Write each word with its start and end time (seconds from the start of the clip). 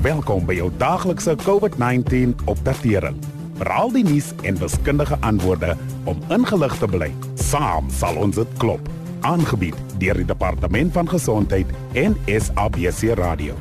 Welkom 0.00 0.46
by 0.48 0.54
jou 0.56 0.70
daglikse 0.80 1.34
COVID-19 1.42 2.30
opdatering. 2.48 3.18
Veral 3.58 3.90
die 3.92 4.04
nuus 4.06 4.30
en 4.48 4.56
wiskundige 4.56 5.18
antwoorde 5.20 5.74
om 6.08 6.22
ingelig 6.32 6.78
te 6.80 6.88
bly. 6.88 7.10
Saam 7.36 7.90
sal 7.92 8.16
ons 8.16 8.38
dit 8.40 8.54
klop. 8.62 8.88
Aangebied 9.28 9.76
deur 10.00 10.16
die 10.16 10.24
Departement 10.24 10.96
van 10.96 11.10
Gesondheid 11.12 11.68
en 11.92 12.16
SABC 12.24 13.12
Radio. 13.20 13.58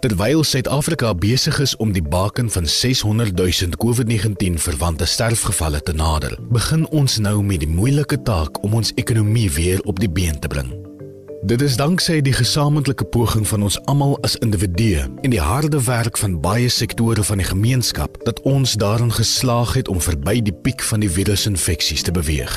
Terwyl 0.00 0.40
Suid-Afrika 0.40 1.12
besig 1.12 1.60
is 1.60 1.76
om 1.76 1.92
die 1.92 2.04
baken 2.04 2.48
van 2.50 2.64
600 2.64 3.36
000 3.36 3.76
COVID-19 3.84 4.56
verwante 4.70 5.04
sterfgevalle 5.04 5.84
te 5.84 5.92
nader, 5.92 6.38
begin 6.48 6.88
ons 6.88 7.20
nou 7.20 7.42
met 7.44 7.60
die 7.60 7.68
moeilike 7.68 8.22
taak 8.24 8.64
om 8.64 8.80
ons 8.80 8.96
ekonomie 8.96 9.50
weer 9.52 9.84
op 9.84 10.00
die 10.00 10.08
been 10.10 10.40
te 10.40 10.48
bring. 10.48 10.85
Dit 11.46 11.62
is 11.62 11.76
danksy 11.78 12.16
die 12.26 12.32
gesamentlike 12.34 13.04
poging 13.14 13.44
van 13.46 13.62
ons 13.62 13.76
almal 13.86 14.16
as 14.26 14.32
individue 14.42 15.04
en 15.22 15.30
die 15.30 15.40
harde 15.40 15.78
werk 15.86 16.18
van 16.18 16.32
baie 16.42 16.66
sektore 16.68 17.22
van 17.22 17.38
die 17.38 17.46
gemeenskap 17.46 18.16
dat 18.26 18.40
ons 18.42 18.72
daarin 18.74 19.12
geslaag 19.14 19.76
het 19.78 19.86
om 19.88 20.00
verby 20.02 20.40
die 20.42 20.54
piek 20.64 20.82
van 20.82 21.04
die 21.04 21.10
virusinfeksies 21.10 22.02
te 22.02 22.10
beweeg. 22.10 22.56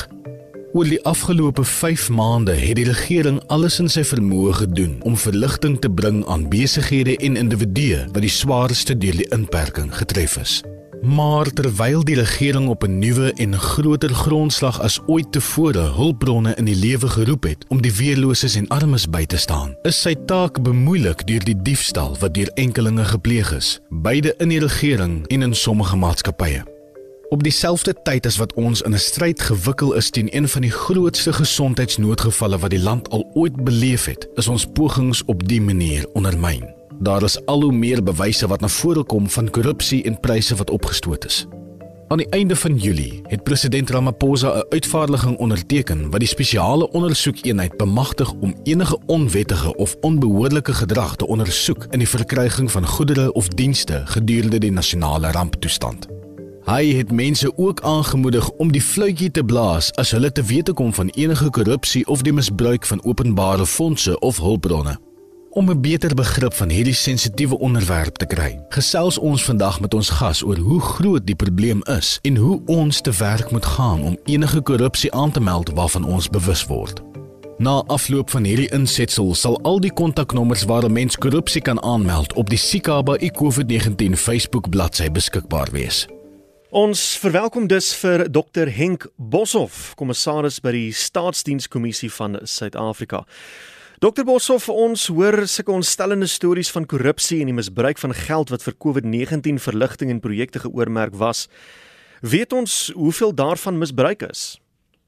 Oor 0.73 0.89
die 0.89 0.97
afgelope 1.05 1.63
5 1.63 2.07
maande 2.09 2.57
het 2.57 2.81
die 2.81 2.87
regering 2.89 3.37
alles 3.53 3.77
in 3.77 3.93
sy 3.93 4.01
vermoë 4.01 4.57
gedoen 4.63 4.97
om 5.05 5.21
verligting 5.21 5.77
te 5.85 5.93
bring 6.01 6.23
aan 6.25 6.49
besighede 6.49 7.13
en 7.21 7.37
individue 7.37 8.07
wat 8.09 8.25
die 8.25 8.33
swaarste 8.33 8.97
deur 8.97 9.21
die 9.21 9.29
inperking 9.37 9.93
getref 10.01 10.41
is. 10.41 10.63
Maar 11.01 11.47
terwyl 11.53 12.03
die 12.03 12.15
regering 12.15 12.67
op 12.67 12.83
'n 12.83 12.99
nuwe 12.99 13.33
en 13.33 13.59
groter 13.59 14.09
grondslag 14.09 14.81
as 14.81 14.99
ooit 15.05 15.31
tevore 15.31 15.79
hulpbronne 15.79 16.55
in 16.55 16.65
die 16.65 16.75
lewe 16.75 17.07
geroep 17.07 17.43
het 17.43 17.65
om 17.67 17.81
die 17.81 17.93
weerloses 17.93 18.55
en 18.55 18.67
armes 18.67 19.09
by 19.09 19.25
te 19.25 19.37
staan, 19.37 19.75
is 19.81 20.01
sy 20.01 20.15
taak 20.25 20.61
bemoeilik 20.61 21.27
deur 21.27 21.43
die 21.43 21.61
diefstal 21.61 22.17
wat 22.19 22.33
deur 22.33 22.51
enkelinge 22.53 23.05
gepleeg 23.05 23.51
is, 23.51 23.79
beide 23.89 24.33
in 24.37 24.49
die 24.49 24.59
regering 24.59 25.27
en 25.27 25.41
in 25.41 25.55
sommige 25.55 25.95
maatskappye. 25.95 26.63
Op 27.29 27.43
dieselfde 27.43 27.93
tyd 28.03 28.25
as 28.25 28.37
wat 28.37 28.53
ons 28.53 28.81
in 28.81 28.93
'n 28.93 28.97
stryd 28.97 29.41
gewikkel 29.41 29.93
is 29.93 30.09
teen 30.09 30.35
een 30.35 30.47
van 30.47 30.61
die 30.61 30.71
grootste 30.71 31.33
gesondheidsnoodgevalle 31.33 32.57
wat 32.57 32.69
die 32.69 32.81
land 32.81 33.09
al 33.09 33.29
ooit 33.33 33.63
beleef 33.63 34.05
het, 34.05 34.27
is 34.35 34.47
ons 34.47 34.65
pogings 34.73 35.23
op 35.25 35.47
dié 35.47 35.61
manier 35.61 36.07
ondermyn. 36.13 36.78
Daar 36.99 37.23
is 37.23 37.45
al 37.45 37.61
hoe 37.61 37.71
meer 37.71 38.03
bewyse 38.03 38.47
wat 38.47 38.59
na 38.59 38.67
vore 38.67 39.03
kom 39.03 39.29
van 39.29 39.49
korrupsie 39.49 40.03
en 40.03 40.19
pryse 40.19 40.55
wat 40.55 40.69
opgestoot 40.69 41.25
is. 41.25 41.45
Aan 42.07 42.17
die 42.17 42.29
einde 42.29 42.55
van 42.55 42.75
Julie 42.75 43.21
het 43.23 43.43
president 43.43 43.89
Ramaphosa 43.89 44.57
'n 44.57 44.65
uitvaardiging 44.69 45.37
onderteken 45.37 46.09
wat 46.09 46.19
die 46.19 46.27
spesiale 46.27 46.91
ondersoekeenheid 46.91 47.77
bemagtig 47.77 48.33
om 48.33 48.55
enige 48.63 48.97
onwettige 49.05 49.75
of 49.75 49.95
onbehoorlike 50.01 50.73
gedrag 50.73 51.15
te 51.15 51.27
ondersoek 51.27 51.87
in 51.89 51.99
die 51.99 52.09
verkryging 52.09 52.71
van 52.71 52.87
goedere 52.87 53.33
of 53.33 53.47
dienste 53.47 54.01
gedurende 54.05 54.57
die 54.57 54.71
nasionale 54.71 55.31
ramptoestand. 55.31 56.07
Hy 56.63 56.93
het 56.93 57.11
mense 57.11 57.57
ook 57.57 57.81
aangemoedig 57.81 58.49
om 58.49 58.71
die 58.71 58.81
fluitjie 58.81 59.31
te 59.31 59.43
blaas 59.43 59.91
as 59.91 60.11
hulle 60.11 60.31
te 60.31 60.43
wete 60.43 60.73
kom 60.73 60.93
van 60.93 61.07
enige 61.07 61.49
korrupsie 61.49 62.07
of 62.07 62.21
die 62.21 62.33
misbruik 62.33 62.85
van 62.85 63.03
openbare 63.03 63.65
fondse 63.65 64.19
of 64.19 64.37
hulpbronne. 64.37 65.08
Om 65.59 65.69
'n 65.69 65.81
beter 65.81 66.15
begrip 66.15 66.53
van 66.53 66.69
hierdie 66.69 66.93
sensitiewe 66.93 67.59
onderwerp 67.59 68.15
te 68.15 68.25
kry, 68.25 68.59
gesels 68.69 69.17
ons 69.17 69.43
vandag 69.43 69.79
met 69.79 69.93
ons 69.93 70.09
gas 70.09 70.43
oor 70.43 70.57
hoe 70.57 70.81
groot 70.81 71.25
die 71.25 71.35
probleem 71.35 71.83
is 71.83 72.19
en 72.21 72.35
hoe 72.35 72.61
ons 72.65 73.01
te 73.01 73.11
werk 73.11 73.51
moet 73.51 73.65
gaan 73.65 74.01
om 74.01 74.17
enige 74.25 74.61
korrupsie 74.61 75.13
aan 75.13 75.31
te 75.31 75.39
meld 75.39 75.69
waarvan 75.69 76.03
ons 76.03 76.29
bewus 76.29 76.65
word. 76.65 77.01
Na 77.57 77.83
afloop 77.87 78.29
van 78.29 78.43
hierdie 78.43 78.69
insetsel 78.71 79.35
sal 79.35 79.61
al 79.61 79.79
die 79.79 79.93
kontaknommers 79.93 80.63
waar 80.63 80.83
'n 80.85 80.91
mens 80.91 81.17
korrupsie 81.17 81.61
kan 81.61 81.81
aanmeld 81.81 82.33
op 82.33 82.49
die 82.49 82.57
Sikaba 82.57 83.17
COVID-19 83.17 84.15
Facebook 84.15 84.69
bladsy 84.69 85.11
beskikbaar 85.11 85.67
wees. 85.71 86.07
Ons 86.69 87.17
verwelkom 87.17 87.67
dus 87.67 87.95
vir 87.95 88.31
Dr 88.31 88.67
Henk 88.69 89.11
Boshoff, 89.15 89.95
kommissaris 89.95 90.59
by 90.59 90.71
die 90.71 90.93
Staatsdienskommissie 90.93 92.11
van 92.11 92.39
Suid-Afrika. 92.43 93.25
Dokter 93.99 94.23
Boshoff, 94.23 94.69
ons 94.71 95.09
hoor 95.11 95.41
sulke 95.43 95.73
ontstellende 95.75 96.27
stories 96.31 96.69
van 96.71 96.85
korrupsie 96.87 97.41
en 97.43 97.49
die 97.49 97.55
misbruik 97.57 97.99
van 97.99 98.13
geld 98.15 98.53
wat 98.53 98.63
vir 98.63 98.75
COVID-19 98.85 99.57
verligting 99.59 100.13
en 100.13 100.21
projekte 100.23 100.61
geoormerk 100.63 101.17
was. 101.19 101.49
Weet 102.23 102.55
ons 102.55 102.93
hoeveel 102.95 103.33
daarvan 103.35 103.75
misbruik 103.75 104.23
is? 104.29 104.43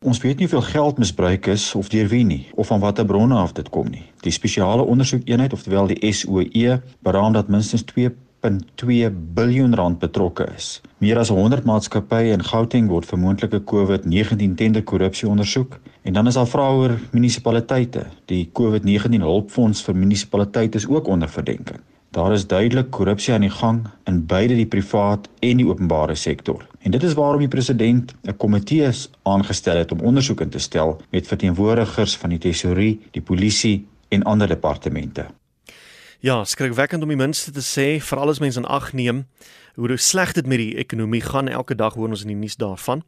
Ons 0.03 0.19
weet 0.19 0.41
nie 0.41 0.49
hoeveel 0.49 0.67
geld 0.73 0.99
misbruik 0.99 1.47
is 1.53 1.69
of 1.79 1.87
deur 1.87 2.11
wie 2.11 2.25
nie 2.27 2.41
of 2.59 2.67
van 2.67 2.83
watter 2.83 3.07
bronne 3.07 3.37
af 3.39 3.55
dit 3.55 3.69
kom 3.71 3.87
nie. 3.93 4.03
Die 4.27 4.35
spesiale 4.35 4.83
ondersoekeenheid, 4.83 5.55
oftewel 5.55 5.87
die 5.87 6.11
SOE, 6.11 6.81
beraam 6.99 7.31
dat 7.39 7.47
minstens 7.47 7.87
2 7.93 8.11
1.2 8.41 9.09
biljoen 9.33 9.75
rand 9.75 9.99
betrokke 10.01 10.47
is. 10.57 10.81
Meer 10.97 11.19
as 11.21 11.29
100 11.29 11.65
maatskappye 11.69 12.31
in 12.33 12.41
Gauteng 12.41 12.87
word 12.89 13.05
vir 13.05 13.19
moontlike 13.21 13.59
COVID-19 13.69 14.55
tender 14.57 14.81
korrupsie 14.81 15.27
ondersoek 15.29 15.75
en 16.01 16.15
dan 16.17 16.27
is 16.27 16.39
daar 16.39 16.49
vrae 16.49 16.71
oor 16.79 16.95
munisipaliteite. 17.13 18.07
Die 18.31 18.47
COVID-19 18.57 19.21
hulpfonds 19.21 19.83
vir 19.85 19.99
munisipaliteite 20.03 20.81
is 20.81 20.87
ook 20.89 21.07
onder 21.07 21.29
verdenking. 21.29 21.83
Daar 22.17 22.33
is 22.33 22.47
duidelik 22.47 22.89
korrupsie 22.91 23.33
aan 23.33 23.45
die 23.45 23.53
gang 23.53 23.83
in 24.09 24.23
beide 24.25 24.57
die 24.57 24.67
privaat 24.67 25.29
en 25.39 25.61
die 25.61 25.67
openbare 25.67 26.15
sektor. 26.15 26.65
En 26.81 26.91
dit 26.91 27.03
is 27.03 27.13
waarom 27.13 27.39
die 27.45 27.51
president 27.51 28.15
'n 28.25 28.37
komitee 28.37 28.89
aangestel 29.23 29.77
het 29.77 29.91
om 29.91 30.01
ondersoeke 30.01 30.49
te 30.49 30.59
stel 30.59 30.97
met 31.11 31.27
verteenwoordigers 31.27 32.17
van 32.17 32.29
die 32.29 32.39
tesourier, 32.39 32.97
die 33.11 33.21
polisie 33.21 33.85
en 34.09 34.23
ander 34.23 34.47
departemente. 34.47 35.25
Ja, 36.21 36.43
skrikwekkend 36.45 37.01
om 37.01 37.09
die 37.09 37.17
minste 37.17 37.49
te 37.49 37.63
sê, 37.65 37.95
veral 37.97 38.29
as 38.29 38.37
mense 38.37 38.59
in 38.61 38.67
ag 38.69 38.91
neem 38.93 39.23
hoe 39.73 39.97
sleg 39.97 40.35
dit 40.37 40.45
met 40.45 40.59
die 40.61 40.75
ekonomie 40.77 41.23
gaan. 41.25 41.47
Elke 41.49 41.73
dag 41.73 41.95
hoor 41.97 42.11
ons 42.13 42.21
in 42.21 42.29
die 42.29 42.37
nuus 42.37 42.59
daarvan. 42.61 43.01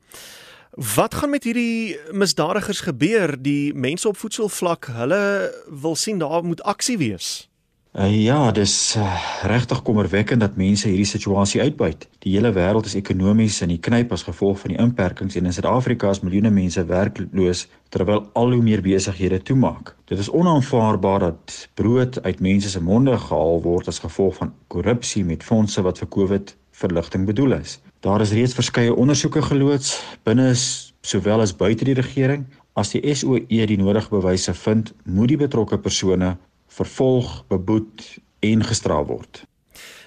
Wat 0.96 1.14
gaan 1.14 1.30
met 1.30 1.46
hierdie 1.46 1.94
misdadigers 2.10 2.82
gebeur? 2.82 3.36
Die 3.38 3.70
mense 3.78 4.08
op 4.10 4.18
voedselvlak, 4.18 4.90
hulle 4.98 5.54
wil 5.70 5.94
sien 5.96 6.18
daar 6.18 6.42
moet 6.42 6.66
aksie 6.66 6.98
wees. 6.98 7.53
Uh, 7.94 8.24
ja, 8.24 8.52
dis 8.52 8.96
uh, 8.98 9.04
regtig 9.46 9.84
kommerwekkend 9.86 10.42
dat 10.42 10.56
mense 10.58 10.88
hierdie 10.88 11.06
situasie 11.06 11.60
uitbuit. 11.62 12.08
Die 12.26 12.32
hele 12.34 12.50
wêreld 12.56 12.88
is 12.90 12.96
ekonomies 12.98 13.60
in 13.62 13.70
die 13.70 13.78
knyp 13.78 14.16
as 14.16 14.24
gevolg 14.26 14.64
van 14.64 14.72
die 14.74 14.80
inperkings 14.82 15.36
en 15.38 15.46
in 15.46 15.54
Suid-Afrika 15.54 16.10
is 16.10 16.24
miljoene 16.26 16.50
mense 16.50 16.82
werkloos 16.90 17.68
terwyl 17.94 18.24
al 18.34 18.56
hoe 18.56 18.64
meer 18.66 18.82
besighede 18.82 19.38
toemaak. 19.46 19.92
Dit 20.10 20.24
is 20.24 20.32
onaanvaarbaar 20.34 21.20
dat 21.22 21.58
brood 21.78 22.18
uit 22.26 22.42
mense 22.42 22.72
se 22.74 22.82
monde 22.82 23.14
gehaal 23.28 23.62
word 23.62 23.92
as 23.92 24.02
gevolg 24.02 24.40
van 24.40 24.56
korrupsie 24.74 25.22
met 25.28 25.46
fondse 25.46 25.84
wat 25.86 26.02
vir 26.02 26.10
COVID 26.18 26.56
verligting 26.74 27.28
bedoel 27.30 27.60
is. 27.60 27.76
Daar 28.02 28.26
is 28.26 28.34
reeds 28.34 28.58
verskeie 28.58 28.96
ondersoeke 28.96 29.44
geloods 29.52 30.00
binne 30.26 30.50
sowel 30.58 31.46
as 31.46 31.54
buite 31.54 31.86
die 31.86 32.00
regering. 32.02 32.50
As 32.74 32.90
die 32.90 33.06
SOE 33.14 33.46
die 33.46 33.78
nodige 33.78 34.10
bewyse 34.10 34.58
vind, 34.64 34.96
moet 35.06 35.30
die 35.30 35.38
betrokke 35.38 35.78
persone 35.78 36.32
vervolg, 36.68 37.44
beboet 37.48 38.18
en 38.40 38.64
gestraf 38.64 39.08
word. 39.08 39.44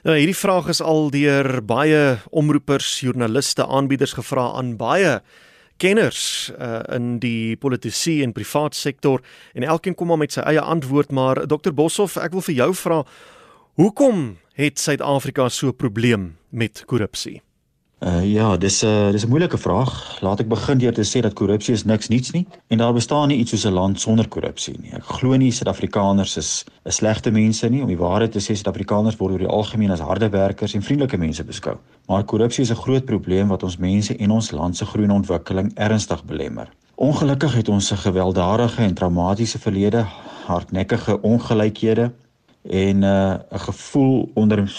Nou 0.06 0.16
hierdie 0.16 0.36
vraag 0.38 0.68
is 0.68 0.80
al 0.80 1.10
deur 1.10 1.62
baie 1.66 2.18
omroepers, 2.30 3.00
joernaliste, 3.00 3.66
aanbieders 3.66 4.12
gevra 4.12 4.52
aan 4.54 4.76
baie 4.76 5.20
kenners 5.76 6.52
uh, 6.56 6.80
in 6.94 7.18
die 7.20 7.56
politisie 7.60 8.22
en 8.24 8.32
privaat 8.32 8.76
sektor 8.76 9.22
en 9.54 9.66
elkeen 9.66 9.94
kom 9.94 10.08
maar 10.12 10.22
met 10.22 10.36
sy 10.36 10.44
eie 10.48 10.62
antwoord 10.62 11.12
maar 11.12 11.42
Dr 11.48 11.74
Boshoff 11.76 12.16
ek 12.20 12.36
wil 12.36 12.44
vir 12.48 12.58
jou 12.62 12.70
vra 12.80 13.02
hoekom 13.80 14.22
het 14.56 14.80
Suid-Afrika 14.80 15.50
so 15.52 15.68
'n 15.68 15.76
probleem 15.76 16.36
met 16.50 16.84
korrupsie 16.86 17.42
Uh 17.98 18.24
ja, 18.24 18.56
dis 18.56 18.82
'n 18.82 18.86
uh, 18.86 19.10
dis 19.10 19.24
'n 19.24 19.28
moeilike 19.28 19.58
vraag. 19.58 20.20
Laat 20.20 20.40
ek 20.40 20.48
begin 20.48 20.78
deur 20.78 20.92
te 20.92 21.04
sê 21.04 21.20
dat 21.20 21.32
korrupsie 21.32 21.72
is 21.74 21.84
niks 21.84 22.08
niets 22.08 22.30
nie 22.30 22.46
en 22.66 22.78
daar 22.78 22.92
bestaan 22.92 23.28
nie 23.28 23.38
iets 23.38 23.50
soos 23.50 23.64
'n 23.64 23.72
land 23.72 24.00
sonder 24.00 24.28
korrupsie 24.28 24.76
nie. 24.80 24.92
Ek 24.92 25.04
glo 25.04 25.36
nie 25.36 25.50
Suid-Afrikaners 25.50 26.36
is 26.36 26.64
'n 26.84 26.90
slegte 26.90 27.30
mense 27.30 27.68
nie. 27.68 27.80
Om 27.80 27.88
die 27.88 27.96
waarheid 27.96 28.32
te 28.32 28.38
sê, 28.38 28.52
Suid-Afrikaners 28.52 29.16
word 29.16 29.32
oor 29.32 29.38
die 29.38 29.46
algemeen 29.46 29.90
as 29.90 30.00
harde 30.00 30.28
werkers 30.28 30.74
en 30.74 30.82
vriendelike 30.82 31.16
mense 31.16 31.44
beskou. 31.44 31.76
Maar 32.06 32.24
korrupsie 32.24 32.62
is 32.62 32.70
'n 32.70 32.74
groot 32.74 33.04
probleem 33.04 33.48
wat 33.48 33.62
ons 33.62 33.76
mense 33.76 34.16
en 34.16 34.30
ons 34.30 34.50
land 34.50 34.76
se 34.76 34.84
groei 34.84 35.04
en 35.04 35.10
ontwikkeling 35.10 35.72
ernstig 35.74 36.24
belemmer. 36.24 36.68
Ongelukkig 36.94 37.54
het 37.54 37.68
ons 37.68 37.92
'n 37.92 37.96
gewelddadige 37.96 38.82
en 38.82 38.94
traumatiese 38.94 39.58
verlede, 39.58 40.06
hardnekkige 40.46 41.22
ongelykhede 41.22 42.12
en 42.62 43.02
uh, 43.02 43.34
'n 43.52 43.58
gevoel 43.58 44.30
onder 44.34 44.72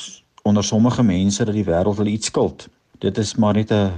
onder 0.43 0.63
sommige 0.63 1.03
mense 1.03 1.45
dat 1.45 1.53
die 1.53 1.65
wêreld 1.65 1.97
hulle 1.97 2.09
iets 2.09 2.25
skuld. 2.25 2.69
Dit 2.99 3.17
is 3.17 3.35
maar 3.35 3.53
net 3.53 3.71
'n 3.71 3.91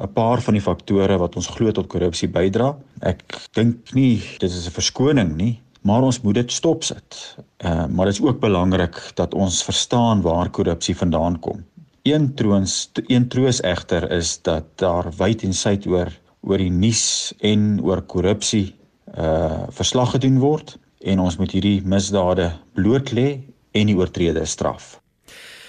'n 0.00 0.12
paar 0.12 0.40
van 0.40 0.54
die 0.54 0.62
faktore 0.62 1.16
wat 1.18 1.36
ons 1.36 1.46
glo 1.46 1.70
tot 1.72 1.86
korrupsie 1.86 2.28
bydra. 2.28 2.76
Ek 3.00 3.22
dink 3.52 3.92
nie 3.94 4.22
dit 4.38 4.50
is 4.50 4.66
'n 4.66 4.78
verskoning 4.80 5.36
nie, 5.36 5.60
maar 5.82 6.02
ons 6.02 6.20
moet 6.20 6.34
dit 6.34 6.52
stopsit. 6.52 7.36
Uh 7.64 7.86
maar 7.86 8.06
dit 8.06 8.14
is 8.14 8.22
ook 8.22 8.40
belangrik 8.40 8.96
dat 9.14 9.34
ons 9.34 9.64
verstaan 9.64 10.22
waar 10.22 10.50
korrupsie 10.50 10.96
vandaan 10.96 11.38
kom. 11.40 11.64
Een 12.02 12.34
troons 12.34 12.90
een 13.06 13.28
troos 13.28 13.60
egter 13.62 14.10
is 14.10 14.42
dat 14.42 14.64
daar 14.74 15.12
wyd 15.16 15.42
en 15.42 15.52
suid 15.52 15.86
oor 15.86 16.08
oor 16.40 16.58
die 16.58 16.70
nuus 16.70 17.34
en 17.38 17.80
oor 17.82 18.02
korrupsie 18.02 18.74
uh 19.18 19.62
verslag 19.68 20.10
gedoen 20.10 20.38
word 20.38 20.78
en 21.00 21.20
ons 21.20 21.36
moet 21.36 21.50
hierdie 21.50 21.82
misdade 21.84 22.52
bloot 22.74 23.12
lê 23.12 23.40
en 23.72 23.86
die 23.86 23.96
oortreders 23.96 24.50
straf. 24.50 25.00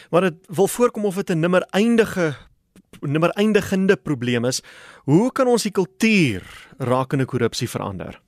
Maar 0.09 0.21
dit 0.21 0.35
wil 0.47 0.67
voorkom 0.67 1.05
of 1.05 1.15
dit 1.15 1.29
'n 1.29 1.39
nimmer 1.39 1.67
eindige 1.69 2.35
nimmer 3.01 3.29
eindigende 3.35 3.95
probleem 3.95 4.45
is. 4.45 4.61
Hoe 5.05 5.31
kan 5.31 5.47
ons 5.47 5.63
die 5.63 5.71
kultuur 5.71 6.43
rakende 6.77 7.25
korrupsie 7.25 7.69
verander? 7.69 8.19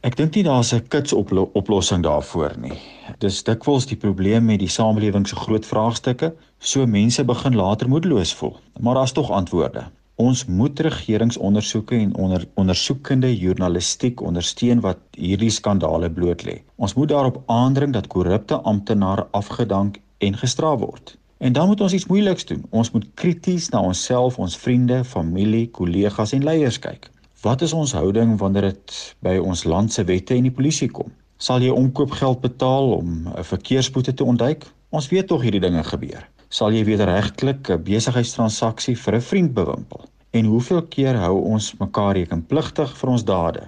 Ek 0.00 0.14
dink 0.16 0.32
nie 0.34 0.42
daar's 0.46 0.72
'n 0.72 0.88
kits 0.88 1.12
oplossing 1.12 2.02
daarvoor 2.02 2.54
nie. 2.56 2.78
Dis 3.18 3.42
dikwels 3.44 3.86
die 3.86 3.96
probleem 3.96 4.46
met 4.46 4.58
die 4.60 4.68
samelewing 4.68 5.26
se 5.28 5.36
groot 5.36 5.66
vraagstukke, 5.66 6.32
so 6.58 6.86
mense 6.86 7.24
begin 7.24 7.54
later 7.54 7.88
moedeloos 7.88 8.32
voel. 8.34 8.56
Maar 8.80 8.94
daar's 8.94 9.12
tog 9.12 9.30
antwoorde. 9.30 9.84
Ons 10.16 10.46
moet 10.46 10.80
regeringsondersoeke 10.80 11.96
en 11.96 12.14
onder, 12.14 12.48
ondersoekende 12.54 13.38
journalistiek 13.38 14.20
ondersteun 14.20 14.80
wat 14.80 14.98
hierdie 15.16 15.50
skandale 15.50 16.10
bloot 16.10 16.44
lê. 16.44 16.62
Ons 16.76 16.94
moet 16.94 17.08
daarop 17.08 17.42
aandring 17.46 17.92
dat 17.92 18.06
korrupte 18.06 18.54
amptenare 18.54 19.26
afgedank 19.32 20.00
en 20.18 20.36
gestraf 20.36 20.78
word. 20.80 21.16
En 21.40 21.52
dan 21.52 21.66
moet 21.66 21.80
ons 21.80 21.92
iets 21.92 22.06
moeiliks 22.06 22.44
doen. 22.44 22.64
Ons 22.70 22.90
moet 22.90 23.06
krities 23.14 23.68
na 23.72 23.80
onsself, 23.80 24.36
ons 24.38 24.56
vriende, 24.60 25.04
familie, 25.04 25.70
kollegas 25.72 26.34
en 26.36 26.44
leiers 26.44 26.76
kyk. 26.78 27.08
Wat 27.40 27.62
is 27.64 27.72
ons 27.72 27.94
houding 27.96 28.34
wanneer 28.38 28.66
dit 28.68 28.96
by 29.24 29.38
ons 29.40 29.62
land 29.64 29.92
se 29.92 30.04
wette 30.04 30.36
en 30.36 30.44
die 30.44 30.52
polisie 30.52 30.90
kom? 30.92 31.08
Sal 31.40 31.64
jy 31.64 31.72
omkoopgeld 31.72 32.42
betaal 32.44 32.92
om 32.98 33.08
'n 33.32 33.44
verkeersboete 33.52 34.12
te 34.14 34.24
ontduik? 34.24 34.66
Ons 34.90 35.08
weet 35.08 35.26
tog 35.32 35.40
hierdie 35.42 35.64
dinge 35.64 35.84
gebeur. 35.84 36.28
Sal 36.48 36.76
jy 36.76 36.84
wederregtelik 36.84 37.70
'n 37.70 37.82
besigheidstransaksie 37.88 38.96
vir 38.96 39.14
'n 39.14 39.20
vriend 39.20 39.54
bewimpel? 39.54 40.04
En 40.30 40.44
hoeveel 40.44 40.82
keer 40.82 41.16
hou 41.16 41.40
ons 41.40 41.74
mekaar 41.78 42.14
rekenpligtig 42.14 42.96
vir 42.98 43.10
ons 43.10 43.24
dade? 43.24 43.62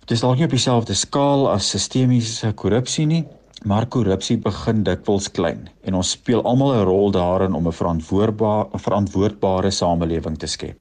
Dit 0.00 0.10
is 0.10 0.20
dalk 0.20 0.36
nie 0.36 0.44
op 0.44 0.50
dieselfde 0.50 0.94
skaal 0.94 1.48
as 1.50 1.70
sistemiese 1.70 2.52
korrupsie 2.52 3.06
nie, 3.06 3.24
maar 3.66 3.86
korrupsie 3.90 4.36
begin 4.38 4.84
dikwels 4.86 5.26
klein 5.34 5.66
en 5.86 5.98
ons 5.98 6.10
speel 6.14 6.42
almal 6.46 6.74
'n 6.74 6.86
rol 6.86 7.10
daarin 7.10 7.54
om 7.54 7.66
'n 7.66 7.72
verantwoordbare 7.72 8.78
verantwoordbare 8.78 9.70
samelewing 9.70 10.38
te 10.38 10.46
skep. 10.46 10.78